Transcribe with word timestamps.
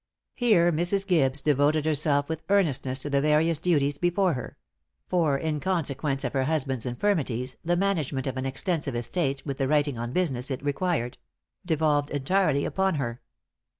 Here 0.33 0.71
Mrs. 0.71 1.05
Gibbes 1.05 1.43
devoted 1.43 1.85
herself 1.85 2.27
with 2.27 2.41
earnestness 2.49 2.97
to 3.03 3.09
the 3.11 3.21
various 3.21 3.59
duties 3.59 3.99
before 3.99 4.33
her; 4.33 4.57
for 5.07 5.37
in 5.37 5.59
consequence 5.59 6.23
of 6.23 6.33
her 6.33 6.45
husband's 6.45 6.87
infirmities, 6.87 7.55
the 7.63 7.77
management 7.77 8.25
of 8.25 8.35
an 8.35 8.47
extensive 8.47 8.95
estate, 8.95 9.45
with 9.45 9.59
the 9.59 9.67
writing 9.67 9.99
on 9.99 10.11
business 10.11 10.49
it 10.49 10.63
required 10.65 11.19
devolved 11.67 12.09
entirely 12.09 12.65
upon 12.65 12.95
her. 12.95 13.21